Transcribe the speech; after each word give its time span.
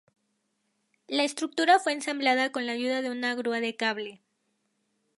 La 1.07 1.23
estructura 1.23 1.77
fue 1.77 1.91
ensamblada 1.93 2.51
con 2.51 2.65
la 2.65 2.71
ayuda 2.71 3.03
de 3.03 3.11
una 3.11 3.35
grúa 3.35 3.59
de 3.59 3.75
cable.. 3.75 4.19